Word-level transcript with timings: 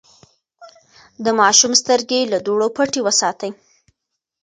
د 1.23 1.25
ماشوم 1.39 1.73
سترګې 1.81 2.21
له 2.31 2.37
دوړو 2.45 2.67
پټې 2.75 2.99
وساتئ. 3.03 3.51